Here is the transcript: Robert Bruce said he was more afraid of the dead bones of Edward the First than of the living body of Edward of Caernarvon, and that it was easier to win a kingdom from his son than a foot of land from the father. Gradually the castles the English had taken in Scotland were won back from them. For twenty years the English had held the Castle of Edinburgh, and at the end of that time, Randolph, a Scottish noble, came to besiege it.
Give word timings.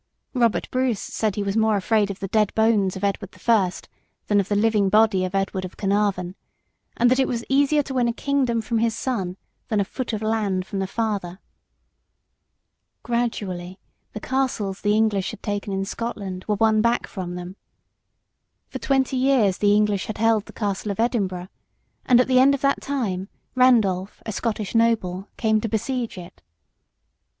Robert 0.33 0.67
Bruce 0.71 0.99
said 0.99 1.35
he 1.35 1.43
was 1.43 1.55
more 1.55 1.77
afraid 1.77 2.09
of 2.09 2.19
the 2.19 2.27
dead 2.27 2.51
bones 2.55 2.95
of 2.95 3.03
Edward 3.03 3.33
the 3.33 3.37
First 3.39 3.87
than 4.25 4.39
of 4.39 4.49
the 4.49 4.55
living 4.55 4.89
body 4.89 5.23
of 5.25 5.35
Edward 5.35 5.63
of 5.63 5.77
Caernarvon, 5.77 6.33
and 6.97 7.11
that 7.11 7.19
it 7.19 7.27
was 7.27 7.45
easier 7.49 7.83
to 7.83 7.93
win 7.93 8.07
a 8.07 8.11
kingdom 8.11 8.61
from 8.63 8.79
his 8.79 8.95
son 8.95 9.37
than 9.67 9.79
a 9.79 9.85
foot 9.85 10.11
of 10.11 10.23
land 10.23 10.65
from 10.65 10.79
the 10.79 10.87
father. 10.87 11.37
Gradually 13.03 13.77
the 14.13 14.19
castles 14.19 14.81
the 14.81 14.95
English 14.95 15.29
had 15.29 15.43
taken 15.43 15.71
in 15.71 15.85
Scotland 15.85 16.45
were 16.47 16.55
won 16.55 16.81
back 16.81 17.05
from 17.05 17.35
them. 17.35 17.55
For 18.69 18.79
twenty 18.79 19.17
years 19.17 19.59
the 19.59 19.75
English 19.75 20.07
had 20.07 20.17
held 20.17 20.47
the 20.47 20.51
Castle 20.53 20.89
of 20.89 20.99
Edinburgh, 20.99 21.49
and 22.07 22.19
at 22.19 22.27
the 22.27 22.39
end 22.39 22.55
of 22.55 22.61
that 22.61 22.81
time, 22.81 23.29
Randolph, 23.53 24.23
a 24.25 24.31
Scottish 24.31 24.73
noble, 24.73 25.27
came 25.37 25.61
to 25.61 25.69
besiege 25.69 26.17
it. 26.17 26.41